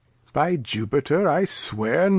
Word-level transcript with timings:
By 0.33 0.55
Jupiter 0.55 1.29
I 1.29 1.43
swear 1.45 2.05
no. 2.09 2.09